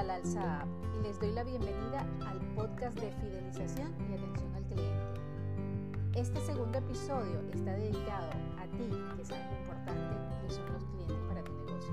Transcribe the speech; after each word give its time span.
Dalal 0.00 0.24
Saab 0.24 0.66
y 0.96 1.02
les 1.02 1.20
doy 1.20 1.30
la 1.32 1.44
bienvenida 1.44 2.06
al 2.26 2.38
podcast 2.54 2.98
de 2.98 3.12
fidelización 3.20 3.92
y 4.08 4.14
atención 4.14 4.54
al 4.54 4.64
cliente. 4.64 5.20
Este 6.14 6.40
segundo 6.40 6.78
episodio 6.78 7.38
está 7.52 7.74
dedicado 7.74 8.30
a 8.58 8.64
ti 8.78 8.88
que 9.14 9.24
sabes 9.26 9.44
lo 9.52 9.58
importante 9.58 10.16
que 10.40 10.54
son 10.54 10.72
los 10.72 10.84
clientes 10.84 11.18
para 11.28 11.44
tu 11.44 11.52
negocio 11.52 11.92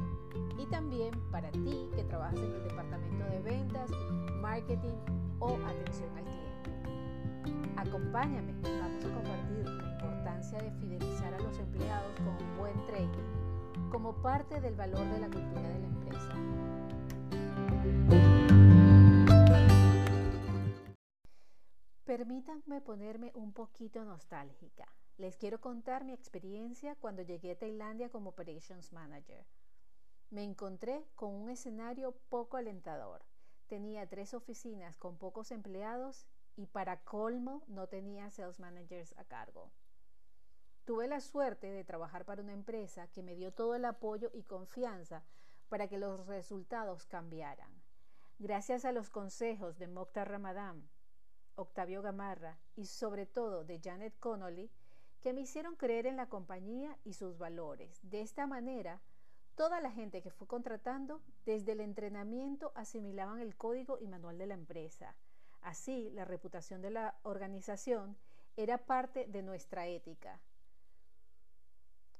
y 0.57 0.65
también 0.67 1.11
para 1.31 1.51
ti 1.51 1.89
que 1.97 2.03
trabajas 2.05 2.39
en 2.39 2.53
el 2.53 2.63
departamento 2.63 3.25
de 3.25 3.41
ventas, 3.41 3.91
marketing 4.39 4.95
o 5.39 5.57
atención 5.65 6.09
al 6.15 6.23
cliente. 6.23 7.75
Acompáñame, 7.75 8.53
vamos 8.63 9.03
a 9.03 9.13
compartir 9.15 9.65
la 9.65 9.91
importancia 9.91 10.59
de 10.59 10.71
fidelizar 10.79 11.33
a 11.33 11.39
los 11.39 11.59
empleados 11.59 12.15
con 12.19 12.29
un 12.29 12.57
buen 12.57 12.85
training 12.85 13.89
como 13.91 14.13
parte 14.21 14.61
del 14.61 14.75
valor 14.75 15.05
de 15.11 15.19
la 15.19 15.27
cultura 15.27 15.67
de 15.67 15.79
la 15.79 15.87
empresa. 15.87 16.31
Permítanme 22.05 22.81
ponerme 22.81 23.31
un 23.35 23.53
poquito 23.53 24.03
nostálgica. 24.03 24.87
Les 25.17 25.35
quiero 25.35 25.59
contar 25.59 26.03
mi 26.03 26.13
experiencia 26.13 26.95
cuando 26.95 27.21
llegué 27.21 27.51
a 27.51 27.57
Tailandia 27.57 28.09
como 28.09 28.29
Operations 28.29 28.91
Manager. 28.91 29.45
Me 30.29 30.43
encontré 30.43 31.05
con 31.15 31.33
un 31.33 31.49
escenario 31.49 32.13
poco 32.29 32.57
alentador. 32.57 33.23
Tenía 33.67 34.07
tres 34.07 34.33
oficinas 34.33 34.95
con 34.97 35.17
pocos 35.17 35.51
empleados 35.51 36.25
y 36.55 36.65
para 36.65 37.01
colmo 37.01 37.63
no 37.67 37.87
tenía 37.87 38.29
sales 38.29 38.59
managers 38.59 39.17
a 39.17 39.23
cargo. 39.23 39.71
Tuve 40.85 41.07
la 41.07 41.19
suerte 41.19 41.71
de 41.71 41.83
trabajar 41.83 42.25
para 42.25 42.41
una 42.41 42.53
empresa 42.53 43.07
que 43.09 43.21
me 43.21 43.35
dio 43.35 43.53
todo 43.53 43.75
el 43.75 43.85
apoyo 43.85 44.31
y 44.33 44.43
confianza 44.43 45.23
para 45.69 45.87
que 45.87 45.97
los 45.97 46.25
resultados 46.27 47.05
cambiaran. 47.05 47.69
Gracias 48.39 48.85
a 48.85 48.91
los 48.91 49.09
consejos 49.09 49.77
de 49.77 49.87
Mokhtar 49.87 50.29
Ramadán, 50.29 50.87
Octavio 51.55 52.01
Gamarra 52.01 52.59
y 52.75 52.85
sobre 52.85 53.25
todo 53.25 53.63
de 53.63 53.79
Janet 53.83 54.17
Connolly, 54.19 54.69
que 55.21 55.33
me 55.33 55.41
hicieron 55.41 55.75
creer 55.75 56.05
en 56.05 56.15
la 56.15 56.29
compañía 56.29 56.97
y 57.03 57.13
sus 57.13 57.37
valores. 57.37 57.99
De 58.03 58.21
esta 58.21 58.45
manera, 58.45 59.01
toda 59.55 59.81
la 59.81 59.91
gente 59.91 60.21
que 60.21 60.29
fue 60.29 60.47
contratando, 60.47 61.21
desde 61.45 61.71
el 61.71 61.81
entrenamiento, 61.81 62.71
asimilaban 62.75 63.39
el 63.39 63.55
código 63.55 63.97
y 63.99 64.07
manual 64.07 64.37
de 64.37 64.45
la 64.45 64.53
empresa. 64.53 65.15
Así, 65.61 66.11
la 66.11 66.25
reputación 66.25 66.81
de 66.81 66.91
la 66.91 67.15
organización 67.23 68.15
era 68.55 68.77
parte 68.77 69.25
de 69.27 69.41
nuestra 69.41 69.87
ética. 69.87 70.39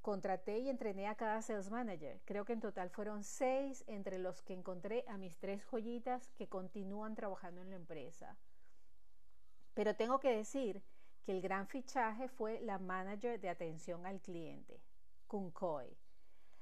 Contraté 0.07 0.59
y 0.59 0.69
entrené 0.69 1.05
a 1.07 1.15
cada 1.15 1.41
sales 1.41 1.69
manager. 1.69 2.21
Creo 2.23 2.45
que 2.45 2.53
en 2.53 2.61
total 2.61 2.89
fueron 2.89 3.25
seis, 3.25 3.83
entre 3.87 4.19
los 4.19 4.41
que 4.41 4.53
encontré 4.53 5.03
a 5.09 5.17
mis 5.17 5.37
tres 5.37 5.61
joyitas 5.65 6.29
que 6.37 6.47
continúan 6.47 7.13
trabajando 7.13 7.61
en 7.61 7.71
la 7.71 7.75
empresa. 7.75 8.37
Pero 9.73 9.97
tengo 9.97 10.21
que 10.21 10.33
decir 10.33 10.81
que 11.25 11.33
el 11.33 11.41
gran 11.41 11.67
fichaje 11.67 12.29
fue 12.29 12.61
la 12.61 12.79
manager 12.79 13.41
de 13.41 13.49
atención 13.49 14.05
al 14.05 14.21
cliente, 14.21 14.79
Kunkoi. 15.27 15.97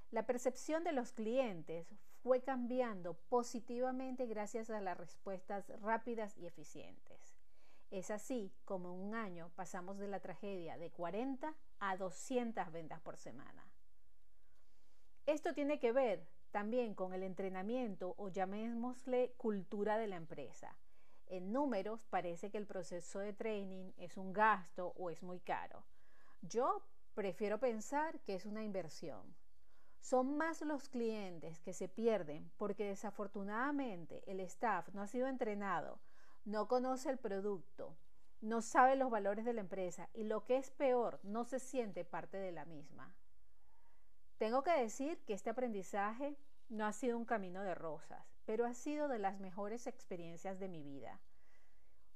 La 0.09 0.25
percepción 0.25 0.83
de 0.83 0.93
los 0.93 1.11
clientes 1.11 1.93
fue 2.23 2.41
cambiando 2.41 3.13
positivamente 3.29 4.25
gracias 4.25 4.71
a 4.71 4.81
las 4.81 4.97
respuestas 4.97 5.69
rápidas 5.81 6.35
y 6.35 6.47
eficientes. 6.47 7.35
Es 7.91 8.09
así 8.09 8.51
como 8.65 8.91
en 8.91 9.01
un 9.01 9.13
año 9.13 9.51
pasamos 9.55 9.99
de 9.99 10.07
la 10.07 10.19
tragedia 10.19 10.79
de 10.79 10.89
40 10.89 11.55
a 11.89 11.97
200 11.97 12.71
ventas 12.71 12.99
por 13.01 13.17
semana. 13.17 13.65
Esto 15.25 15.53
tiene 15.53 15.79
que 15.79 15.91
ver 15.91 16.27
también 16.51 16.93
con 16.93 17.13
el 17.13 17.23
entrenamiento 17.23 18.15
o 18.17 18.29
llamémosle 18.29 19.33
cultura 19.37 19.97
de 19.97 20.07
la 20.07 20.15
empresa. 20.15 20.77
En 21.27 21.51
números 21.51 22.05
parece 22.09 22.51
que 22.51 22.57
el 22.57 22.67
proceso 22.67 23.19
de 23.19 23.33
training 23.33 23.91
es 23.97 24.17
un 24.17 24.33
gasto 24.33 24.93
o 24.95 25.09
es 25.09 25.23
muy 25.23 25.39
caro. 25.39 25.83
Yo 26.41 26.83
prefiero 27.15 27.59
pensar 27.59 28.19
que 28.21 28.35
es 28.35 28.45
una 28.45 28.63
inversión. 28.63 29.35
Son 29.99 30.37
más 30.37 30.61
los 30.61 30.87
clientes 30.87 31.59
que 31.61 31.73
se 31.73 31.87
pierden 31.87 32.51
porque 32.57 32.85
desafortunadamente 32.85 34.23
el 34.27 34.39
staff 34.41 34.89
no 34.93 35.01
ha 35.01 35.07
sido 35.07 35.27
entrenado, 35.27 35.99
no 36.45 36.67
conoce 36.67 37.09
el 37.09 37.17
producto, 37.17 37.95
no 38.41 38.61
sabe 38.61 38.95
los 38.95 39.09
valores 39.09 39.45
de 39.45 39.53
la 39.53 39.61
empresa 39.61 40.09
y 40.13 40.23
lo 40.23 40.45
que 40.45 40.57
es 40.57 40.71
peor, 40.71 41.19
no 41.23 41.45
se 41.45 41.59
siente 41.59 42.05
parte 42.05 42.37
de 42.37 42.51
la 42.51 42.65
misma. 42.65 43.15
Tengo 44.37 44.63
que 44.63 44.71
decir 44.71 45.19
que 45.25 45.33
este 45.33 45.49
aprendizaje 45.49 46.35
no 46.69 46.85
ha 46.85 46.93
sido 46.93 47.17
un 47.17 47.25
camino 47.25 47.63
de 47.63 47.75
rosas 47.75 48.35
pero 48.45 48.65
ha 48.65 48.73
sido 48.73 49.07
de 49.07 49.19
las 49.19 49.39
mejores 49.39 49.87
experiencias 49.87 50.59
de 50.59 50.69
mi 50.69 50.83
vida. 50.83 51.19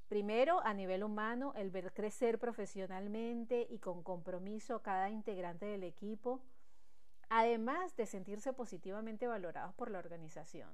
Primero, 0.08 0.62
a 0.62 0.74
nivel 0.74 1.04
humano, 1.04 1.54
el 1.56 1.70
ver 1.70 1.94
crecer 1.94 2.40
profesionalmente 2.40 3.68
y 3.70 3.80
con 3.80 4.04
compromiso 4.04 4.82
cada 4.82 5.10
integrante 5.10 5.66
del 5.66 5.84
equipo, 5.84 6.42
además 7.30 7.96
de 7.96 8.08
sentirse 8.08 8.54
positivamente 8.54 9.28
valorados 9.28 9.74
por 9.76 9.92
la 9.92 10.00
organización. 10.00 10.70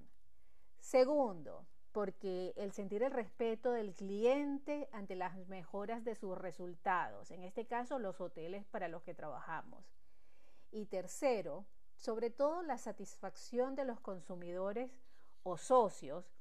Segundo, 0.79 1.65
porque 1.95 2.53
el 2.57 2.73
sentir 2.73 3.03
el 3.03 3.11
respeto 3.11 3.71
del 3.71 3.93
cliente 3.93 4.89
ante 4.91 5.15
las 5.15 5.37
mejoras 5.47 6.03
de 6.03 6.13
sus 6.13 6.37
resultados, 6.37 7.31
en 7.31 7.41
este 7.41 7.67
caso 7.67 7.99
los 7.99 8.19
hoteles 8.19 8.65
para 8.65 8.89
los 8.89 9.01
que 9.03 9.13
trabajamos. 9.13 9.85
Y 10.71 10.87
tercero, 10.87 11.65
sobre 11.95 12.31
todo 12.31 12.63
la 12.63 12.77
satisfacción 12.77 13.75
de 13.75 13.85
los 13.85 14.01
consumidores 14.01 14.91
o 15.43 15.55
socios 15.57 16.35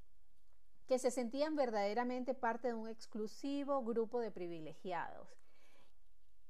que 0.88 0.98
se 0.98 1.12
sentían 1.12 1.54
verdaderamente 1.54 2.34
parte 2.34 2.66
de 2.66 2.75
un 2.75 2.88
exclusivo 2.88 3.81
grupo 3.84 4.19
de 4.19 4.32
privilegiados, 4.32 5.38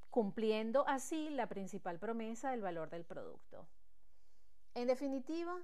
cumpliendo 0.09 0.89
así 0.89 1.29
la 1.29 1.47
principal 1.47 1.99
promesa 1.99 2.53
del 2.53 2.63
valor 2.63 2.89
del 2.89 3.05
producto. 3.05 3.69
En 4.73 4.87
definitiva, 4.87 5.63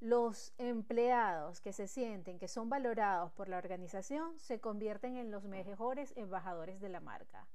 los 0.00 0.52
empleados 0.58 1.60
que 1.60 1.72
se 1.72 1.88
sienten 1.88 2.38
que 2.38 2.46
son 2.46 2.68
valorados 2.68 3.32
por 3.32 3.48
la 3.48 3.58
organización 3.58 4.38
se 4.38 4.60
convierten 4.60 5.16
en 5.16 5.30
los 5.30 5.44
mejores 5.44 6.12
embajadores 6.16 6.80
de 6.80 6.88
la 6.88 7.00
marca. 7.00 7.48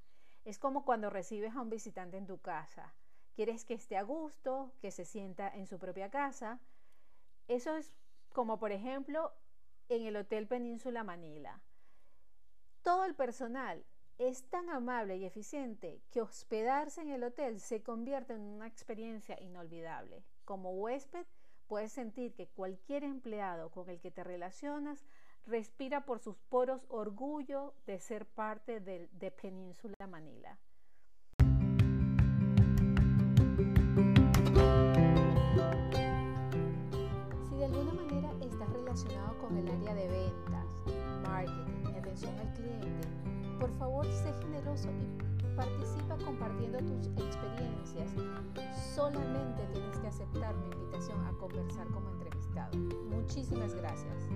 Es 0.44 0.60
como 0.60 0.84
cuando 0.84 1.10
recibes 1.10 1.56
a 1.56 1.62
un 1.62 1.70
visitante 1.70 2.18
en 2.18 2.28
tu 2.28 2.40
casa. 2.40 2.94
Quieres 3.34 3.64
que 3.64 3.74
esté 3.74 3.98
a 3.98 4.04
gusto, 4.04 4.74
que 4.82 4.92
se 4.92 5.06
sienta 5.06 5.48
en 5.48 5.68
su 5.68 5.80
propia 5.80 6.10
casa. 6.10 6.60
Eso 7.48 7.76
es 7.78 7.94
como 8.34 8.60
por 8.60 8.72
ejemplo 8.72 9.32
en 9.88 10.06
el 10.06 10.18
Hotel 10.18 10.48
Península 10.48 11.04
Manila. 11.04 11.62
Todo 12.82 13.06
el 13.06 13.16
personal 13.16 13.86
es 14.18 14.44
tan 14.50 14.70
amable 14.70 15.16
y 15.16 15.26
eficiente 15.26 16.02
que 16.12 16.22
hospedarse 16.22 17.02
en 17.02 17.10
el 17.10 17.24
hotel 17.24 17.60
se 17.60 17.82
convierte 17.82 18.34
en 18.34 18.42
una 18.42 18.68
experiencia 18.68 19.40
inolvidable. 19.42 20.24
Como 20.46 20.72
huésped, 20.72 21.26
puedes 21.74 21.92
sentir 21.92 22.36
que 22.36 22.46
cualquier 22.46 23.04
empleado 23.04 23.72
con 23.72 23.90
el 23.90 24.00
que 24.00 24.12
te 24.12 24.24
relacionas 24.24 25.04
respira 25.48 26.06
por 26.06 26.20
sus 26.20 26.38
poros 26.38 26.86
orgullo 26.88 27.74
de 27.88 27.98
ser 27.98 28.28
parte 28.28 28.80
de, 28.80 29.10
de 29.14 29.32
Península 29.32 30.06
Manila. 30.06 30.60
con 39.42 39.58
el 39.58 39.68
área 39.68 39.96
de 39.96 40.08
ventas, 40.08 40.66
marketing 41.24 41.92
y 41.92 41.98
atención 41.98 42.40
al 42.40 42.54
cliente, 42.54 43.08
por 43.60 43.72
favor 43.80 44.06
sé 44.06 44.32
generoso 44.44 44.90
y 44.92 45.33
participa 45.56 46.18
compartiendo 46.24 46.80
tus 46.80 47.08
experiencias. 47.08 48.12
Solamente 48.96 49.66
tienes 49.72 49.98
que 50.00 50.08
aceptar 50.08 50.56
mi 50.58 50.68
invitación 50.68 51.24
a 51.26 51.32
conversar 51.38 51.88
como 51.88 52.10
entrevistado. 52.10 52.78
Muchísimas 53.10 53.74
gracias. 53.76 54.30